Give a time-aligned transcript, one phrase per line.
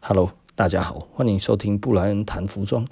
[0.00, 2.86] Hello，大家好，欢迎收听布莱恩谈服装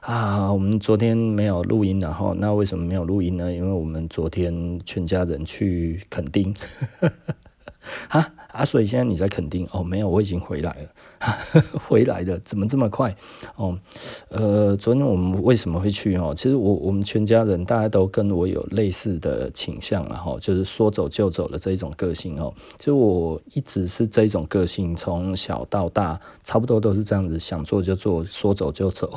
[0.00, 0.50] 啊。
[0.52, 3.52] 我们昨天没有录音，然后那为什么没有录音呢？
[3.52, 6.54] 因为我们昨天全家人去垦丁。
[8.08, 9.82] 哈啊，所以现在你在肯定哦？
[9.82, 11.38] 没有，我已经回来了，
[11.88, 13.14] 回来了，怎么这么快？
[13.56, 13.78] 哦，
[14.28, 16.14] 呃，昨天我们为什么会去？
[16.16, 22.52] 哦，其实我我们全家人大家都跟我有类似的倾向，然后就是说走就走的这一种个性哦。
[22.78, 29.10] 就我一直是这种个性，从小到大差不多都是这样子，想做就做，说走就走。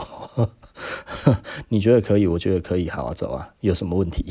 [1.70, 2.26] 你觉得可以？
[2.28, 4.26] 我觉得可以，好啊，走啊，有什么问题？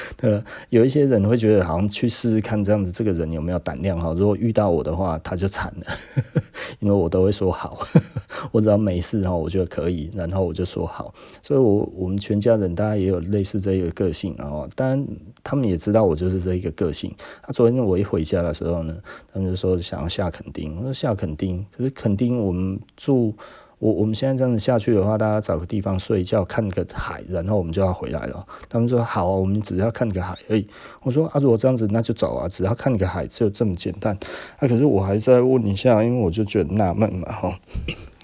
[0.22, 4.12] 呃，有一些人会觉得好像去试试看这样子，这个人有没有胆量哈？
[4.12, 5.86] 如果遇到我的话，他就惨了，
[6.80, 7.78] 因为我都会说好，
[8.52, 11.12] 我只要没事哈，我觉得可以，然后我就说好。
[11.42, 15.06] 所以我，我们全家人大家也有类似这一个个性，然后当然
[15.44, 17.14] 他们也知道我就是这一个个性。
[17.42, 18.96] 他昨天我一回家的时候呢，
[19.32, 23.34] 他们就说想要下垦丁，我说下垦丁，可是垦丁我们住。
[23.82, 28.46] 我我们现在这样子下去的话，大家找个地方睡觉，看个海，然后我们就要回来了。
[28.68, 30.64] 他们说好啊，我们只要看个海而已。
[31.02, 34.16] 我说啊，如果这样子，那就走啊，只要看个海，就这么简单。
[34.60, 37.58] 啊，可是我还在问一下，因为我就觉得纳闷嘛，哈。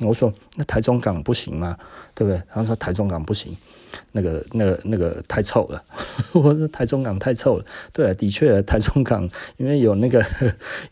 [0.03, 1.77] 我说那台中港不行吗？
[2.15, 2.41] 对不对？
[2.49, 3.53] 他们说台中港不行。
[4.13, 5.83] 那个、那个、那个太臭了，
[6.35, 7.65] 我说台中港太臭了。
[7.93, 10.25] 对啊，的确，台中港因为有那个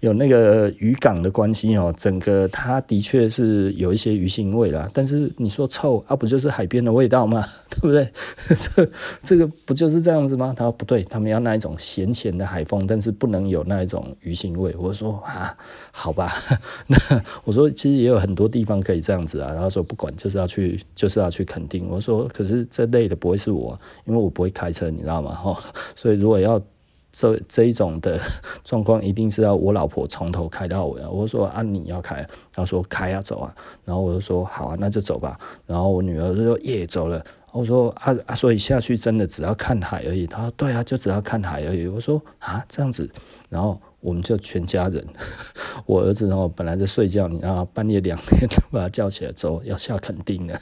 [0.01, 4.89] 有那个渔港的关系哦，整个它的确是有一些鱼腥味啦。
[4.93, 7.47] 但是你说臭啊，不就是海边的味道吗？
[7.71, 8.09] 对不对？
[8.57, 8.91] 这
[9.23, 10.55] 这个不就是这样子吗？
[10.57, 14.75] 他说不对，他们要那一种咸咸的海风，但是不能有那一种鱼腥味。
[14.79, 15.55] 我说啊，
[15.91, 16.33] 好吧，
[16.87, 16.97] 那
[17.45, 19.53] 我说其实也有很多地方可以这样子啊。
[19.53, 21.89] 然后说不管，就是要去，就是要去垦丁。
[21.89, 25.33] 我说可是这累的不会是我，因为我不会开车，你知道吗？
[25.37, 25.59] 哈，
[25.95, 26.61] 所以如果要
[27.13, 28.21] 这这一种的
[28.63, 31.09] 状况，一定是要我老婆从头开到尾啊。
[31.09, 33.55] 我说啊，你要开，她说开啊，走啊。
[33.85, 35.39] 然后我就说好啊，那就走吧。
[35.67, 37.25] 然后我女儿就说耶，走了。
[37.53, 40.27] 我说啊啊，所以下去真的只要看海而已。
[40.27, 41.87] 她说对啊，就只要看海而已。
[41.87, 43.09] 我说啊，这样子。
[43.49, 45.03] 然后我们就全家人，
[45.87, 50.61] 我儿子然后本来在睡觉，你知道半夜两点把他叫起来，走，要下垦丁了。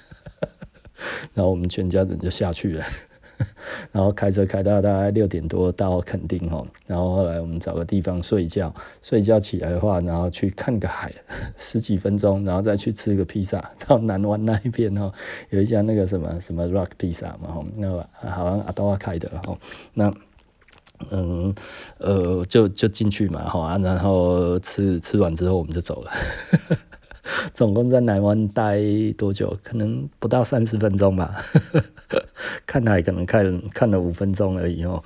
[1.35, 2.85] 然后我们全家人就下去了，
[3.91, 8.73] 然后开车开到大概六点多到垦丁吼，然后后来我们找个地方睡觉，
[9.03, 11.13] 睡觉起来的话，然后去看个海，
[11.57, 13.73] 十几分钟，然后再去吃个披萨。
[13.87, 15.13] 到南湾那一边吼，
[15.51, 17.91] 有一家那个什么什么 Rock 披萨嘛吼，那
[18.31, 19.59] 好像阿道瓦开的吼，
[19.95, 20.13] 那
[21.11, 21.53] 嗯
[21.99, 26.11] 呃就就进去嘛吼，然后吃吃完之后我们就走了。
[27.55, 28.79] 总共在南湾待
[29.17, 29.57] 多久？
[29.63, 31.35] 可能不到三十分钟吧。
[32.67, 35.03] 看海可能看看了五分钟而已哦，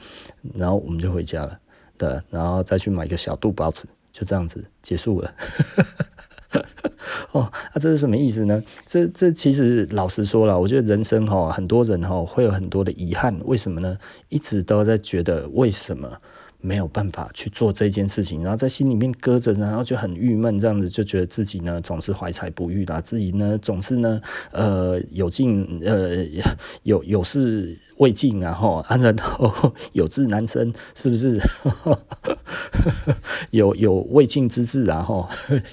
[0.54, 1.58] 然后我们就回家了。
[1.96, 5.34] 对，然后再去买一个小肚包子，就这样子结束了。
[7.32, 8.62] 哦，那、这是什么意思呢？
[8.86, 13.38] 这这其实老实说了，我觉得人生哈，很多人哈会有很多的遗憾。
[13.44, 13.98] 为什么呢？
[14.28, 16.20] 一直都在觉得为什么？
[16.60, 24.20] 没有办法去做这件事情，然后在心里面搁着，然后就很郁闷，这样子就觉得自己呢总是怀才不遇啦，自己呢总是呢
[24.50, 26.24] 呃有进呃
[26.82, 31.38] 有有事未尽啊 吼，然后 有志难伸，是不是？
[33.50, 35.28] 有有未尽之志啊吼，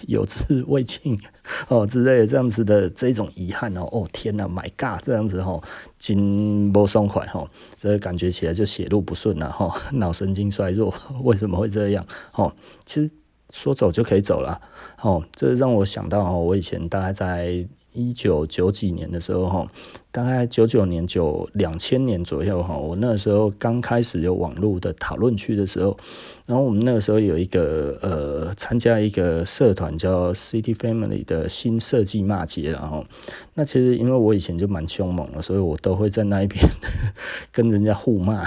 [0.08, 1.20] 有志未尽
[1.68, 5.62] 哦之类的这样子的这种遗憾哦，哦天哪，My God，这样子吼，
[5.98, 7.48] 筋不松快吼，
[7.78, 10.94] 这感觉起来就血路不顺了吼，脑神经衰弱，
[11.24, 12.06] 为什么会这样？
[12.32, 12.52] 吼，
[12.86, 13.12] 其实
[13.52, 14.60] 说走就可以走了，
[14.98, 17.68] 吼，这让我想到哦，我以前大概在。
[17.96, 19.68] 一九九几年的时候，哈，
[20.12, 25.98] 大概九九年九两千年左右，哈，我那时候刚开始有网络的讨论区的时候，
[26.46, 33.06] 然后我们那个时候有一个呃，参加一个社团叫 City Family 的新设计骂街，然后
[33.54, 36.64] 那其实因为我以前就蛮凶猛的，所以我都会在那一边
[37.52, 38.44] 跟人家互骂，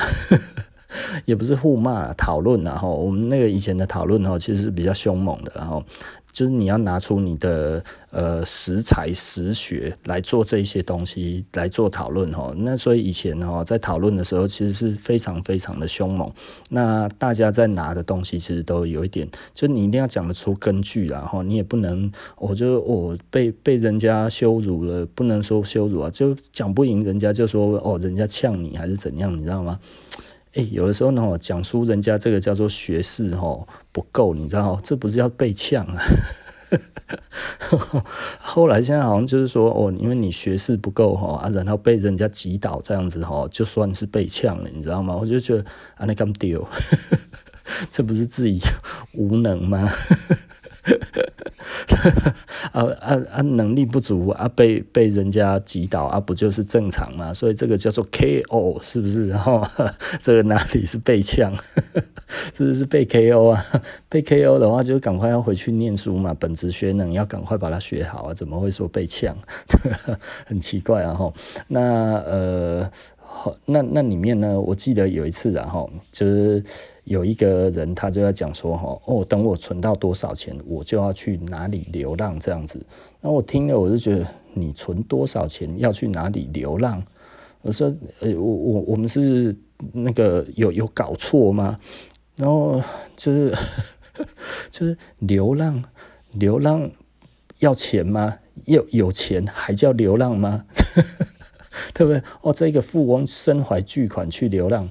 [1.24, 5.82] 也不是互骂，讨论，然后我们那个以前的讨论哈，其实是比较凶猛的，然后。
[6.30, 16.30] 就是你要拿出你的呃实才实学来做这一些东西来做讨论哈，那所以以前哈在讨论的时候其实是非常非常的凶猛，
[16.70, 29.80] 那大家在拿的东西其实都有一点，就你一定要讲得出根据然后，你也不能我就我、被被人家羞辱了，不能说羞辱啊，就讲不赢人家就说哦人家呛你还是怎样，你知道吗？
[30.66, 36.02] 有的时候呢，我讲出人家这个叫做学识哦不够，你知道，这不是要被呛啊。
[38.38, 45.16] 后来现在好像就是说，哦，因为你学识不够哈啊，然后被人家挤倒这样子哈，就算是被呛了，你知道吗？
[45.16, 45.64] 我就觉得
[45.96, 46.66] 啊，那干丢，
[47.90, 48.60] 这不是自己
[49.14, 49.90] 无能吗？
[52.72, 53.40] 啊啊啊！
[53.42, 57.32] 能力不足啊，被被人家击倒啊，不就是正常吗？
[57.34, 59.28] 所以这个叫做 KO，是不是？
[59.28, 59.66] 然后
[60.22, 61.52] 这个哪里是被呛？
[62.54, 63.64] 是不是被 KO 啊？
[64.08, 68.34] 被 KO 的话，就赶快要回去念书嘛，本职学能要赶快把它学好啊！
[68.34, 69.36] 怎么会说被呛？
[70.46, 71.14] 很奇怪啊！
[71.14, 71.32] 哈，
[71.68, 71.80] 那
[72.18, 72.90] 呃，
[73.66, 76.62] 那那里面呢，我记得有一次啊，哈，就是。
[77.08, 82.84] 有一个人，他就在讲说，哈，哦，等我存到多少钱，我就要去哪里流浪这样子。
[83.22, 87.02] 那我听了，我就觉得，你存多少钱要去哪里流浪？
[87.62, 89.56] 我说，呃，我我我们是
[89.92, 91.80] 那个有有搞错吗？
[92.36, 92.80] 然后
[93.16, 93.54] 就是
[94.70, 95.82] 就是流浪，
[96.32, 96.90] 流浪
[97.60, 98.36] 要钱吗？
[98.66, 100.66] 有有钱还叫流浪吗？
[101.94, 102.22] 对不对？
[102.42, 104.90] 哦，这个富翁身怀巨款去流浪。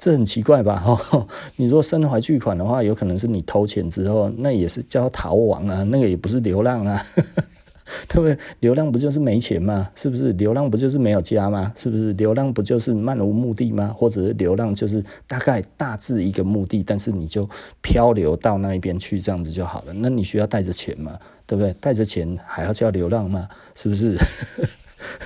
[0.00, 0.82] 这很奇怪吧？
[1.12, 6.98] 哦，你如果身怀巨款的话，有可能是你偷钱之后，那也是叫逃亡啊，那个也不是流浪啊，
[8.08, 8.38] 对不对？
[8.60, 9.90] 流浪不就是没钱吗？
[9.94, 10.32] 是不是？
[10.32, 11.70] 流浪不就是没有家吗？
[11.76, 12.14] 是不是？
[12.14, 13.94] 流浪不就是漫无目的吗？
[13.94, 17.46] 或者是流浪就是大概大致一个目的，但是你就
[17.82, 19.92] 漂流到那一边去，这样子就好了。
[19.92, 21.12] 那你需要带着钱吗？
[21.46, 21.74] 对不对？
[21.74, 23.46] 带着钱还要叫流浪吗？
[23.74, 24.16] 是不是？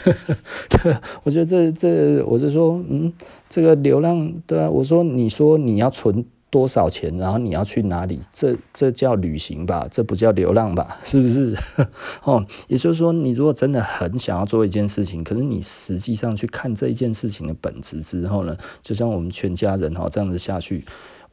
[0.83, 3.13] 对，我觉得这这，我就说，嗯，
[3.49, 11.57] 这个流浪，对啊，我说，你说你要存多少钱，然后你要去哪里，这这叫旅行吧，这不叫流浪吧，是不是？
[12.23, 20.85] 哦，也就是说，你如果真的很想要做一件事情，可是你实际上去看这一件事情的本质之后呢，就像我们全家人哈这样子下去。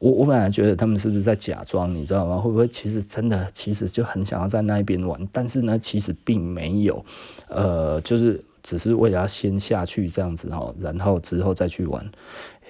[0.02, 2.36] 我我本来觉得他们是不是在假装，你知道吗？
[2.36, 7.06] 会不会其实真的其实就很想要在那一边玩，但是呢，其实并没有，
[7.50, 12.04] 呃，就是只是为了要先下去这样子哈，然后之后再去玩，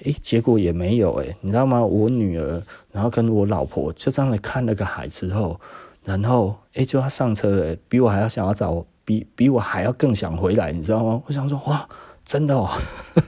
[0.04, 1.80] 诶，结果也没有诶，你知道吗？
[1.82, 2.62] 我女儿
[2.92, 5.58] 然后跟我老婆就这样子看了个海之后，
[6.04, 11.24] 然后诶，就要上车了，比我还要想要找，比比我还要更想回来，你知道吗？
[11.28, 11.88] 我想说哇，
[12.26, 12.70] 真的哦，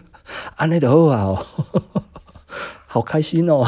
[0.58, 1.46] 安内的好啊哦。
[2.94, 3.66] 好开心哦，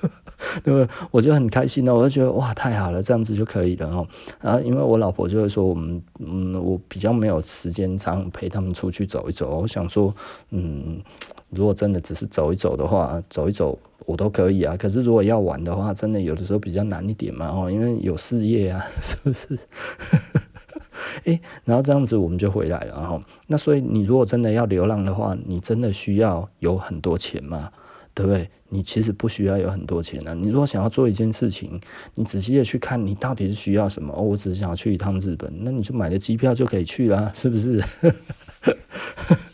[0.64, 0.92] 对不？
[1.10, 4.08] 我就很开心哦，我就觉得哇，太好了，这样子就可以了哦。
[4.40, 9.60] 然后因为我老婆就会说，我们嗯，我比较没有时间常陪他们出去走一走。
[9.60, 10.14] 我想说，
[10.52, 11.02] 嗯，
[11.50, 14.74] 如果真的只是走一走的话，走一走我都可以啊。
[14.74, 19.48] 可是如果要玩的话，真的有的时候比较难一点嘛哦，因为有事业啊， 是不是？
[21.24, 23.20] 诶，然后这样子我们就回来了哈。
[23.48, 27.68] 那所以你如果真的要流浪的话，你真的需要有很多钱吗？
[28.14, 28.48] 对不对？
[28.68, 30.32] 你其实不需要有很多钱啊。
[30.32, 31.78] 你如果想要做一件事情，
[32.14, 34.14] 你仔细的去看，你到底是需要什么？
[34.16, 37.82] 哦，我只是想要去一趟日本，那你就买了机票就可以去啦，是不是？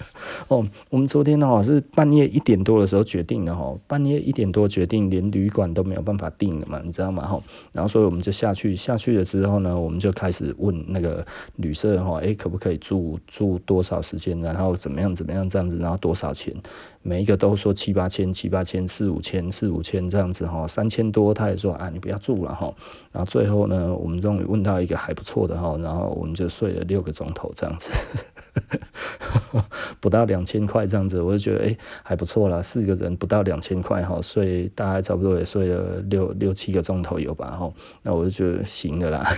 [0.49, 7.27] 哦，我们昨天的话是半夜一点多的时候决定的哈，半夜一点多决定，连旅馆都没有办法订了嘛，你知道吗？
[7.27, 7.39] 哈，
[7.71, 11.25] 然后所以我们就下去，下去了之后呢，我们就开始问那个
[11.57, 16.55] 旅社哈，诶，可不可以住住多少时间，然后怎么样怎么样这样子，然后多少钱？
[17.03, 22.73] 每一个都说七八千，七八千，四五千，四五千这样子哈，三千多他也说啊，你不要住了哈。
[23.13, 28.25] 然后最后呢，我们终于问到一个还不错的哈，然后我们就睡了六个钟头这样子。
[30.01, 32.63] 不到两两千块这样子，我就觉得诶、还不错啦。
[32.63, 37.69] 四个人不到两千块哈，睡大概差不多也睡了六六七个钟头有吧哈。
[38.03, 39.27] 那我就觉得行的啦。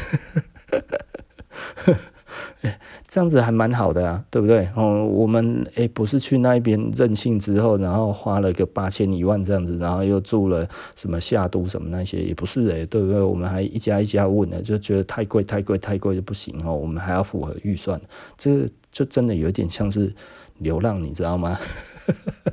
[3.08, 4.68] 这样子还蛮好的啊，对不对？
[4.76, 13.20] 哦，我们诶不是去那边任性之后，然后花了个八千一万这样子，然后又住了什么夏都什么那些，也不是诶，对不对？
[13.20, 18.00] 我们还一家一家问呢，就觉得太贵太贵太贵就不行哦，我们还要符合预算，
[18.36, 20.14] 这就真的有点像是
[20.60, 21.58] 流浪，你知道吗？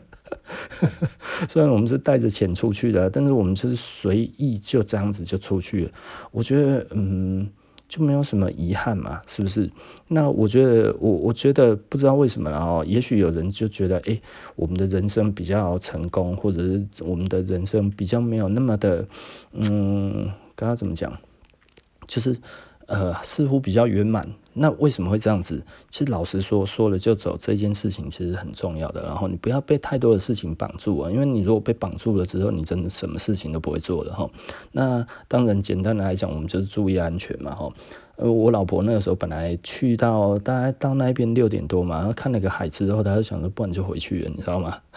[1.48, 5.92] 虽然我们是带着钱出去的，但是我们是随意就这样子就出去了，
[6.32, 7.48] 我觉得嗯。
[7.90, 9.72] 就没有什么遗憾嘛，是不是？
[10.10, 14.22] 那我觉得，我我觉得不知道为什么，然后也许有人就觉得，诶，
[14.58, 19.08] 我们的人生比较成功，或者是我们的人生比较没有那么的，
[19.54, 21.18] 嗯，刚刚怎么讲？
[22.06, 22.36] 就是。
[22.88, 24.30] 呃，似乎比较圆满。
[24.58, 25.64] 那为什么会这样子？
[25.90, 29.04] 其实老实说，说了就走这件事情其实很重要的。
[29.04, 34.30] 然后你不要被太多的事情绑住啊，因为你如果被绑住了之后，你真的什么事情都不会做的哈。
[34.72, 37.72] 那当然，简单的来讲，我们就是注意安全嘛哈。
[38.18, 44.76] 呃，我老婆那个时候本来去到大概到那边六点多嘛，然后看了个海之后，她就想说，不然就回去了，你知道吗？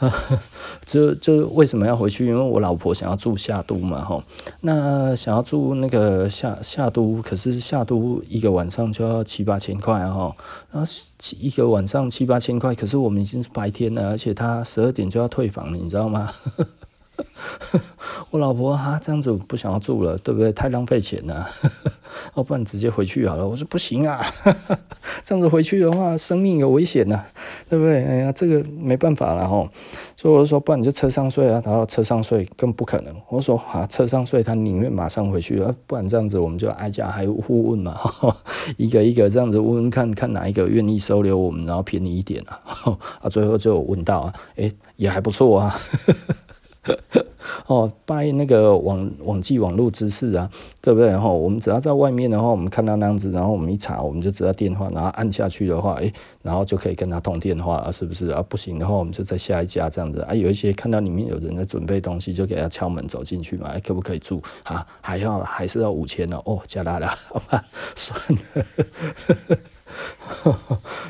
[0.86, 2.26] 就就为什么要回去？
[2.26, 4.22] 因为我老婆想要住夏都嘛，吼，
[4.60, 10.34] 那想要住那个夏夏都，可是夏都一个晚上就要七八千块哈，
[10.70, 10.92] 然后
[11.38, 16.32] 一个晚上七八千块，可是我们已经是白天了，而且他十二点就要退房了，你知道吗？
[18.30, 20.52] 我老婆、啊、这样子不想要住了，对不对？
[20.52, 21.48] 太浪费钱了，
[22.36, 23.48] 要 不然直接回去好了。
[23.48, 24.24] 我说不行啊，
[25.24, 27.24] 这样子回去的话，生命有危险呐，
[27.68, 28.04] 对不对？
[28.04, 29.68] 哎呀，这个没办法了哈。
[30.16, 31.62] 所以我说，不然你就车上睡啊。
[31.64, 33.14] 然后车上睡更不可能。
[33.28, 37.98] 我说啊，车上睡，他宁愿马上回去啊，不然这样子我们就挨家挨户问嘛，
[38.76, 42.60] 一个一个这样子问问看看哪一个愿意收留我们，然后便宜一点啊。
[43.22, 45.78] 啊，最后就问到啊，哎，也还不错啊。
[47.66, 50.48] 哦，拜那个网网际网络知识啊，
[50.80, 51.08] 对不对？
[51.08, 58.42] 然后，我们只要在外面的话，我们看到那样子，然后我们一查，我们就知道电话，然后按下去的话，诶，然后就可以跟他通电话啊，是不是啊？
[58.48, 60.34] 不行的话，我们就在下一家这样子啊。
[60.34, 64.86] 有一些看到里面有人在准备东西，就给他敲门走进去嘛，可不可以住啊？
[65.00, 66.40] 还要还是要五千呢？
[66.44, 67.64] 哦，加大了，好吧，
[67.94, 68.18] 算
[68.54, 68.64] 了。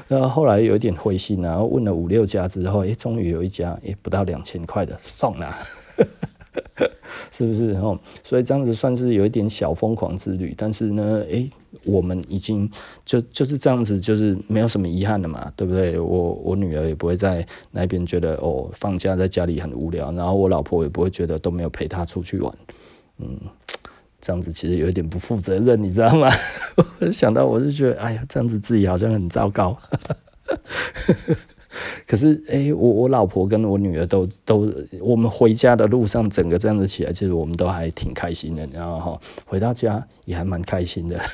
[0.09, 5.55] 然后后来有一点灰心，然后问了五六家之后，诶，终于有一家，诶，不到两千块的送了。
[7.31, 7.97] 是不是哦？
[8.25, 11.49] 所以这样子算是有一点小疯狂之旅，但是呢，诶、
[11.85, 12.69] 我们已经
[13.05, 15.99] 就就是这样子，就是没有什么遗憾了嘛，对不对？
[16.00, 22.53] 我我女儿也不会在那边觉得哦，放假在家里很无聊，然后我老婆也不会觉得都没有陪她出去玩，
[23.19, 23.38] 嗯，
[24.21, 26.29] 这样子其实有一点不负责任，你知道吗？
[27.01, 29.77] 我想到我就觉得，哎呀，这样子自己好像很糟糕。
[32.07, 41.21] 可是，诶、欸，我我老婆跟我女儿都都，我们回家的路上，整个这样子起来，其实我们都还挺开心的，然后哈，回到家也还蛮开心的。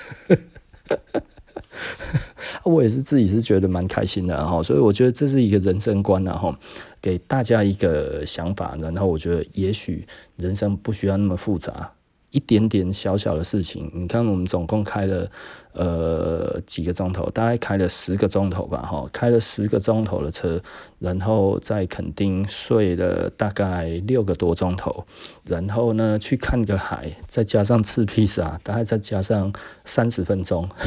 [2.64, 6.54] 我也是自己是觉得蛮开心的哈，所以我觉得这是一个人生观然后
[7.00, 11.92] 给大家一个想法，然后我觉得也许人生不需要那么复杂。
[12.34, 15.30] 一点点小小的事情，你看我们总共开了
[15.72, 20.60] 呃几个钟头，大概开了十个钟头吧，哈，开了十个钟头的车，
[20.98, 25.06] 然后在垦丁睡了大概六个多钟头，
[25.44, 29.52] 然后呢去看个海，再加上吃披萨，大概再加上
[29.84, 30.68] 三十分钟。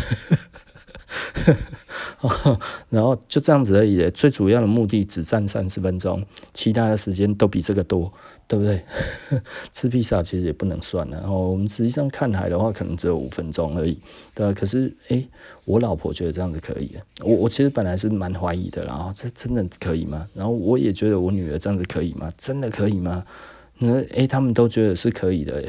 [2.89, 8.11] 然后就这样子而已，最主要的目的只占三十分钟，其他的时间都比这个多，
[8.47, 8.81] 对不对？
[9.73, 13.99] 吃披萨其实也不能算，然后我们实际上看海的话，可能只有五分钟而已，
[14.33, 14.53] 对？
[14.53, 15.27] 可是，诶，
[15.65, 20.25] 我老婆觉得这样子可以，我我其实本来是蛮怀疑的，然后这真的可以吗？
[20.33, 22.31] 然后我也觉得我女儿这样子可以吗？
[22.37, 23.25] 真的可以吗？
[23.79, 25.63] 那诶，他们都觉得是可以的，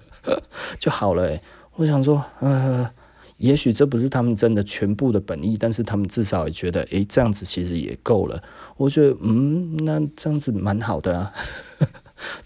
[0.78, 1.40] 就好了，诶，
[1.76, 2.90] 我想说，呃。
[3.38, 8.40] 也许这不是他们真的全部的本意，但是他们至少也觉得，诶，这样子其实也够了。
[8.76, 11.32] 我觉得，嗯，那这样子蛮好的啊。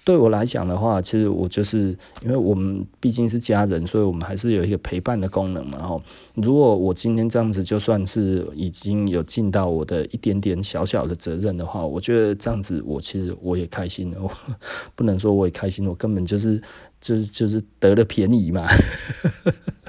[0.05, 5.79] 对我来讲的话，其实我就是因为我们毕竟是家人，所以我们还是有一个陪伴的功能嘛。
[5.79, 6.01] 然后，
[6.35, 14.19] 如果我今天这样子，就算是已经有尽到我的一点点小小的责任的话，我觉得这样子，我其实我也开心了。
[14.21, 14.31] 我
[14.95, 16.61] 不能说我也开心，我根本就是
[17.01, 18.67] 就是就是得了便宜嘛。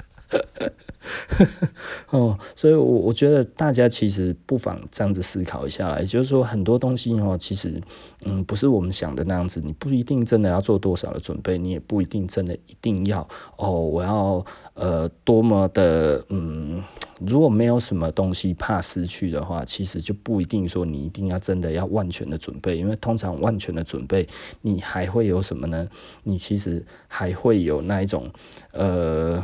[2.10, 7.80] 哦，所以我，我觉得大家其实不妨这样子思考一下来，也就是说，很多东西哦，其实，
[8.26, 9.60] 嗯，不是我们想的那样子。
[9.64, 13.26] 你不一定真的要做多少的准备，你也不一定真的一定要
[13.56, 16.82] 哦，我要呃多么的嗯，
[17.20, 24.26] 如果没有什么东西怕失去的话，其实就不一定说你一定要真的要万全的准备，因为通常万全的准备，
[24.62, 25.86] 你还会有什么呢？
[26.24, 28.28] 你其实还会有那一种
[28.72, 29.42] 呃。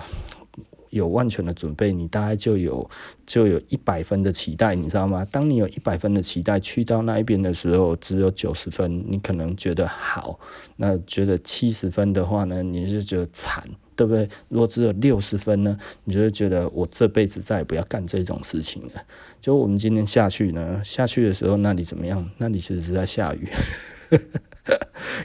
[0.94, 2.88] 有万全的准备，你大概就有
[3.26, 5.26] 就有一百分的期待，你知道吗？
[5.30, 10.38] 当你有一百分的期待，去到那一边的时候，只有九十分，你可能觉得好，
[10.76, 14.28] 那觉得七十分的话呢，你是觉得惨，对不对？
[14.48, 19.02] 如果只有六十分呢，你就会觉得我这辈子再也不要干这种事情了。
[19.40, 22.30] 就我们今天下去呢，下去的时候那里怎么样？
[22.38, 23.48] 那里其实是在下雨，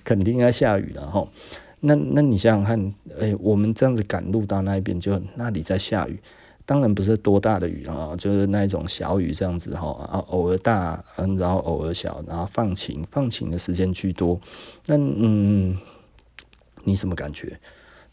[0.04, 1.28] 肯定在下雨了哈。
[1.82, 6.20] 那那你想想看，诶、欸，我们这样子赶路到那一边，就那里在下雨，
[6.66, 14.40] 当然不是多大的雨啊，就是那一种小雨这样子哈，啊，偶尔大，嗯，然后偶尔小，然后放晴，放晴的时间居多。
[14.86, 15.78] 那嗯，
[16.84, 17.60] 你什么感觉？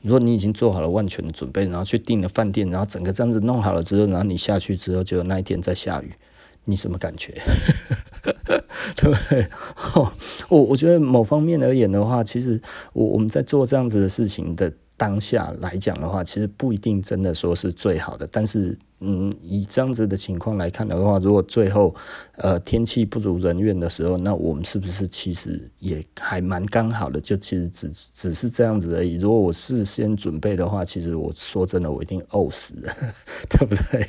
[0.03, 6.13] 如果你已经做好了万全的准备，然后去订了饭店，然后整个这样子弄好了之后，然后你下去之后，就那一天在下雨，
[6.67, 7.33] 你什么感觉？
[8.95, 9.49] 对 不对？
[10.49, 12.61] 我我觉得某方面而言的话，其实
[12.93, 21.95] 我我们在做这样子的事情的当下来讲的话，其实不一定真的说是最好的，但是嗯，以这样子的情况来看的话，如果最后
[22.37, 27.21] 呃天气不如人愿的时候，那我们是不是其实也还蛮刚好的？
[27.21, 29.17] 就其实只只是这样子而已。
[29.17, 32.97] 如果我事先准备的话，其实我说真的，我一定呕死了，
[33.51, 34.09] 对不对？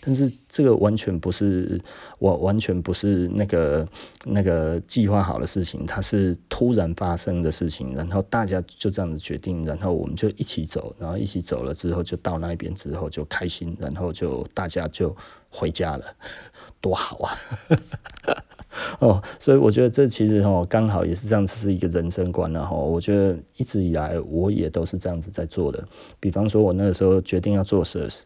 [0.00, 1.78] 但是这个完全不是
[2.18, 3.86] 我完全不是那个
[4.24, 13.76] 那个计划好的事情，它是突然发生的事情，然后大家就这样子决定，然后我们就一起走，然后一起走了之后，就到那边之后就开心。
[13.82, 15.14] 然后就大家就
[15.50, 16.04] 回家了，
[16.80, 17.34] 多好啊！
[19.00, 22.74] 哦，所以我觉得这其实哦，刚好也是这样子是一个人生观了哈。
[22.74, 25.86] 我觉得一直以来我也都是这样子在做的。
[26.18, 28.22] 比方说，我那个时候决定要做 SARS，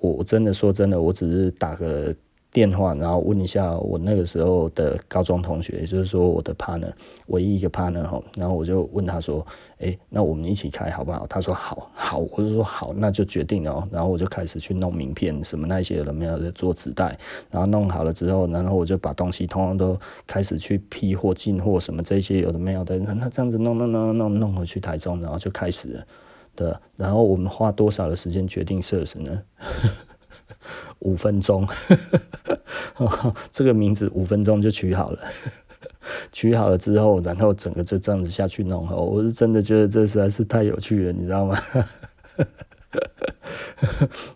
[0.00, 2.14] 我真的说真的，我只是打个。
[2.54, 6.92] 电话，然后问一下我那个时候的高中同学，也就是说我的 partner，
[7.26, 9.44] 唯一一个 partner 哈，然后我就问他说，
[9.78, 11.26] 诶，那我们一起开好不好？
[11.26, 13.88] 他说好，好，我就说好，那就决定了哦。
[13.90, 17.18] 然后我就开始去弄名片，什么那些有没有的做纸袋，
[17.50, 26.06] 然后弄好了之后，然后我就把东西通通都开始去批货、进货什么这些有的没有的，那这样子弄弄弄弄弄回去台中，然后就开始了，
[26.54, 26.72] 对。
[26.96, 29.42] 然后我们花多少的时间决定设置呢？
[31.00, 31.66] 五分钟，
[33.50, 35.20] 这个名字五分钟就取好了，
[36.32, 41.56] 取好了之后，然后整个就这样子下去弄，我是真的觉得这实在是太有趣了，你知道吗？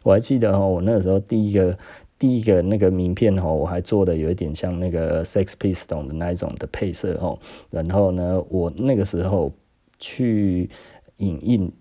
[0.03, 1.79] 我还记得哈我那个时候第一个
[2.19, 7.39] 第一个那个名片我还做的有一点像那个 Sex p i s t o l 的那一种的配色，
[7.71, 9.53] 然后呢，我那个时候
[9.99, 10.69] 去
[11.19, 11.73] 影印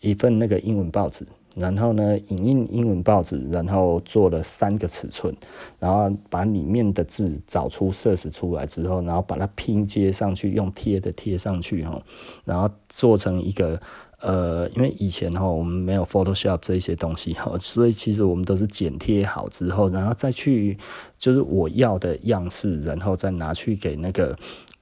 [0.00, 1.26] 一份那个英文报纸。
[1.58, 5.34] 然后呢，影印英文报纸，然后做了三个尺寸，
[5.78, 12.00] 然后把里面的字找出色识出来之后，然后把它拼接上去，用贴的贴上去哈，
[12.44, 13.80] 然后做成一个
[14.20, 20.78] 呃，因为以前哈我们没有 Photoshop 这些东西哈，所以其实我们都是剪贴好之后，然后再去
[21.16, 24.36] 就是我要的样式，然后再拿去给那个。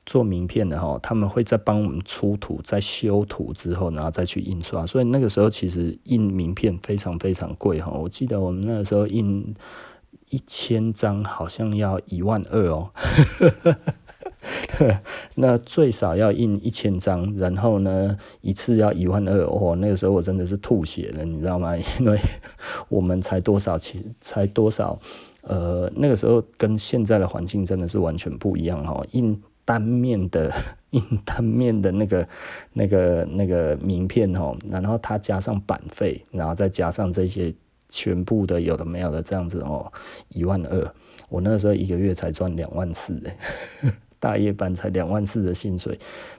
[0.07, 4.87] 做名片的哈，他们会再帮我们出图，再修图之后，然后再去印刷。
[4.87, 7.91] 所以那个时候其实印名片非常非常贵哈。
[7.91, 9.55] 我记得我们那个时候印
[10.31, 12.91] 一千张好像要一万二哦。
[15.35, 19.75] 那最少要印一千张，然后呢一次要一万二哦。
[19.77, 21.77] 那个时候我真的是吐血了，你知道吗？
[21.99, 22.17] 因为
[22.89, 24.97] 我们才多少钱，才多少
[25.43, 29.05] 呃，那个时候跟现在的环境真的是完全不一样哈。
[29.11, 30.51] 印单面的
[30.91, 32.27] 印单面的那个
[32.73, 37.53] 那个那个名片哦，然后它加上版费，然后再加上这些
[37.91, 39.93] 全部的有的没有的这样子哦，
[40.31, 40.95] 一万二，
[41.29, 43.21] 我那时候一个月才赚两万四，
[44.19, 45.99] 大夜班才两万四的薪水。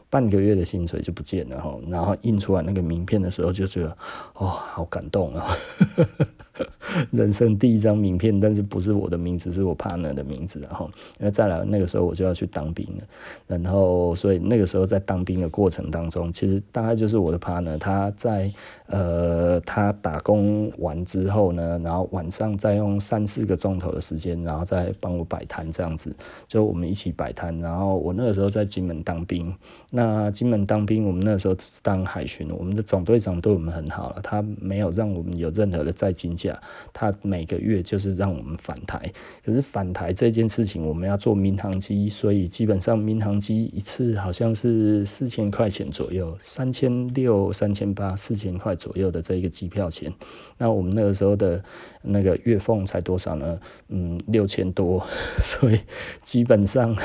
[0.09, 3.97] 半个月的薪水就不见了哈，然后印出来那个名片的时候就觉得，
[4.35, 5.45] 哦，好感动啊！
[7.11, 10.89] 人生第一张名片，但是不是我的名字，是我 partner 的名字，然后，
[11.19, 13.03] 因为再来那个时候我就要去当兵了，
[13.45, 18.51] 然后所以那个时候在当兵的过程当中，其实大概就是我的 partner 他在
[18.87, 26.15] 呃他打工完之后呢，然后晚上再用三四个钟头的时间，然后再帮我摆摊这样子，
[26.47, 29.53] 就我们一起摆摊，然后我那个时候在金门当兵。
[29.97, 36.55] 那金门当兵，我们那时候当海巡，我们的总队长对我们很好了，他没有让我们有任何的在金假，
[36.93, 39.11] 他每个月就是让我们返台。
[39.43, 50.13] 可是返台这件事情，我们要坐民航机，所以基本上民航机一次好像是四千块钱左右，三千六、三千八、四千块左右的这个机票钱。
[50.59, 51.63] 那我们那个时候的
[52.03, 53.59] 那个月俸才多少呢？
[53.87, 55.03] 嗯，六千多，
[55.39, 55.79] 所以
[56.21, 56.95] 基本上。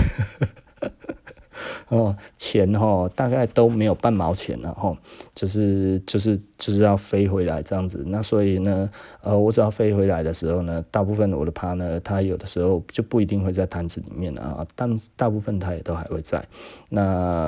[1.88, 4.96] 哦，钱哈大概都没有半毛钱了哈，
[5.34, 8.02] 就是就是就是要飞回来这样子。
[8.06, 8.88] 那所以呢，
[9.20, 16.42] 呃，我只要飞回来的时候呢，大部分我的 partner 他有的时候就不一定会在摊子里面了啊，但大部分他也都还会在。
[16.88, 17.02] 那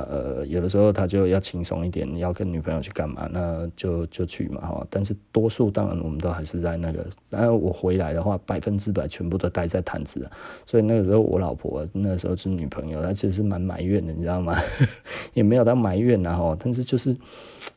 [0.09, 4.87] 呃，有的时候他就要轻松一点，要跟女朋友去干嘛，那就就去嘛哈。
[4.91, 10.29] 但是多数当然我们都还是在那个，然后我回来的话，百分之百全部都待在摊子。
[10.67, 14.57] 所以那个时候我老婆那时候是女朋友，她其实蛮埋怨你知道吗？
[15.35, 17.17] 也没有到埋怨呐哈，但是就是，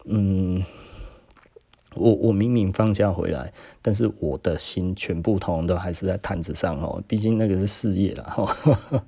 [0.05, 0.63] 嗯，
[1.95, 9.03] 我我明明放假回来，但是我的心全部通都还是在摊子上哦，毕竟那个是事业了哈。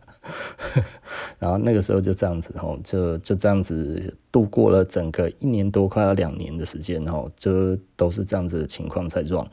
[1.39, 9.47] 然后那个时候就这样子吼，就就这样子度过了整个一年多，快要两年的时间吼，就都是这样子的情况在状。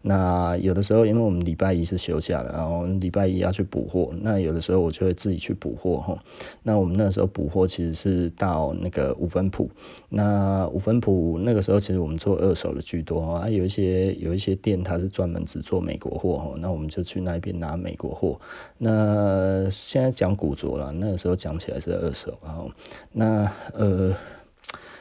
[0.00, 6.18] 那有的时候，因为我们礼拜一是休假的，然后礼拜一要去补货，那有的时候我就会自己去补货吼。
[6.62, 9.68] 那我们那时候补货其实是到那个五分铺，
[10.08, 18.38] 那五分铺那个时候其实我们做二手的居多哈，有一些有一些店它是专门只做美国货吼，那我们就去那边拿美国货。
[18.78, 22.70] 那现在讲古着了，那个时候讲起来是二手，然后
[23.10, 24.14] 那呃，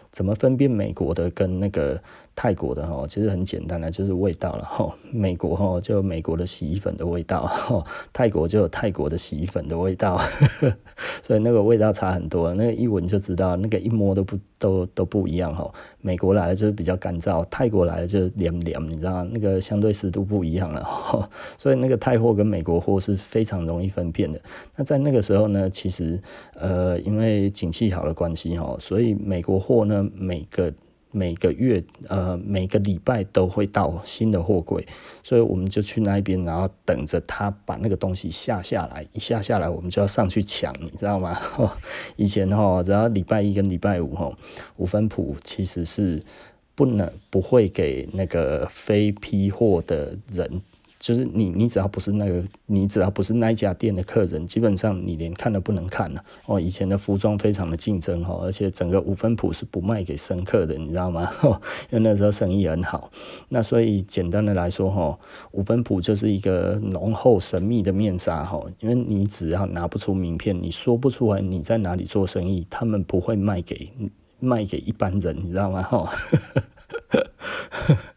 [0.09, 2.01] 怎么分辨美国的跟那个？
[2.41, 4.91] 泰国的哈，其实很简单的，就是味道了哈。
[5.11, 7.47] 美国哈就美国的洗衣粉的味道，
[8.11, 10.19] 泰国就有泰国的洗衣粉的味道，
[11.21, 12.51] 所以那个味道差很多。
[12.55, 15.71] 那个一闻就知道，那个一摸都不都都不一样哈。
[15.99, 19.23] 美国来的就是比较干燥，泰国来的就凉凉，你知道？
[19.25, 24.41] 那个相对湿度不一样了，所以那个泰货跟美国货是非常容易分辨的。
[24.75, 26.19] 那在那个时候呢，其实
[26.55, 30.73] 呃因为景气好的关系哈，所以美国货呢每个。
[31.11, 34.85] 每个月，呃，每个礼拜都会到新的货柜，
[35.21, 41.37] 所以我们就去那边，然后等着他把那个东西下下来，一下下来，我们就要上去抢，你知道吗？
[42.15, 44.31] 以前哈，只要礼拜一跟礼拜五哈，
[44.77, 46.23] 五分埔其实是
[46.75, 50.61] 不能不会给那个非批货的人。
[51.01, 56.23] 就是你，你只要不是那个，你只要不是那家店的客人，基本上你连看都不能看了。
[56.45, 61.27] 哦，以前的服装非常的竞争哈，而且整个五分铺是不卖给生客的，你知道吗？
[61.89, 63.09] 因为那时候生意很好。
[63.49, 65.17] 那所以简单的来说哈，
[65.53, 73.89] 五分铺就是一个浓厚神秘的面纱哈，因为你只要拿不出名片，你说不出来你在哪里做生意，他们不会卖给
[74.39, 75.81] 卖给一般人，你知道吗？
[75.81, 75.97] 哈。
[75.97, 76.09] 哦，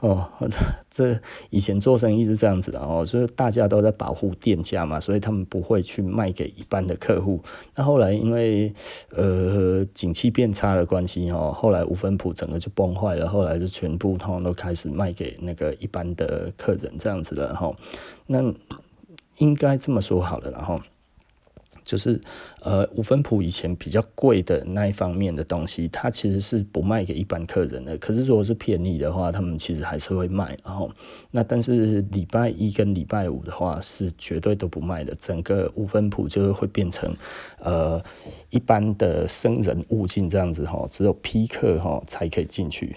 [0.00, 0.26] 哦
[0.90, 1.18] 这
[1.50, 7.40] 以前做生意是这样子的哦，所以大家都在保护店家嘛，所以他们不会去卖给一般的客户。
[7.74, 8.74] 那后来因为
[9.10, 17.70] 呃景气变差的关系哦，后来五分铺整个就崩坏了，后来就全部通通都开始卖给那个一般的客人这样子了哈。
[18.26, 18.52] 那
[19.38, 20.80] 应该这么说好了，然后。
[21.90, 22.20] 就是
[22.60, 27.98] 呃，五分埔以前比较贵的那一方面的东西，它其实是不卖给一般客人的。
[27.98, 30.56] 可是如果是便宜的话，他们其实还是会卖。
[30.64, 30.88] 然后
[31.32, 37.12] 那但是礼拜一跟礼拜五的话是绝对都不卖的，整个五分埔就会变成
[37.58, 38.00] 呃
[38.50, 42.94] 一般的生人勿进这样子哈，只有批客哈才可以进去。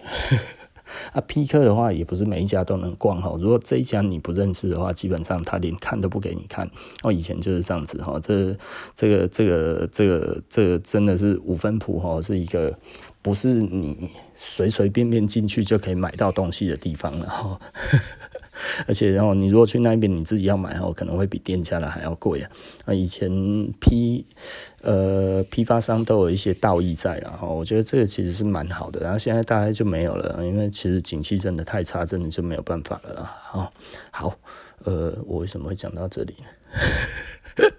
[1.11, 3.35] 啊，，P 客的话也不是每一家都能逛哈。
[3.39, 6.69] 如果这一家你不认识的话，基本上他连看都不给你看。
[7.03, 8.19] 哦，以前就是这样子哈。
[8.21, 8.55] 这、
[8.95, 12.77] 这个、这个、这个、这个真的是五分铺哈，是一个
[13.21, 17.59] 不是你随随便便进去就可以买到东西的地方了哈。
[18.87, 22.49] 而且，然后你如果去那边，你自己要买哦，可能会比店家的还要贵啊。
[22.85, 23.29] 啊，以前
[23.79, 24.25] 批
[24.81, 29.01] 呃批发商都有一些道义在，然后我觉得这个其实是蛮好的。
[29.01, 33.37] 然后现在大概就没有了，因为其实景气真的太差，真的就没有办法了啦。
[33.43, 33.73] 好，
[34.11, 34.39] 好，
[34.83, 36.45] 呃，我为什么会讲到这里呢？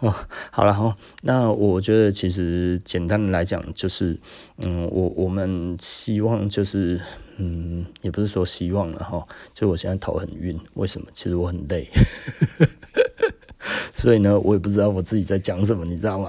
[0.00, 0.14] 哦，
[0.54, 4.14] 好了哈，那我觉得其实简单的来讲，就是
[4.66, 7.00] 嗯，我我们希望就是。
[7.38, 11.06] 嗯，也不是说希望了哈，就我现在头很晕，为什么？
[11.14, 11.88] 其实我很累，
[13.94, 16.28] 所以呢，我也不知道我自己在讲什么，你知道吗？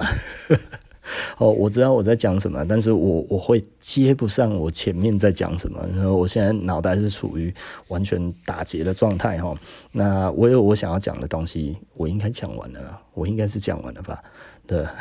[1.37, 7.53] 哦，我知道我在讲什么，但是我我会接不上我前面在讲什么，然后我现在脑袋是处于
[7.89, 9.55] 完全打结的状态哈。
[9.91, 14.23] 那我有我想要讲的东西，我应该讲完了啦，我应该是讲完了吧？
[14.65, 14.85] 对。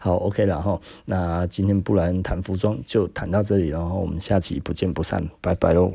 [0.00, 0.78] 好，OK 了哈。
[1.04, 5.94] 那今天不然谈服装就谈到这里，然后我们下期不见不散，拜拜喽。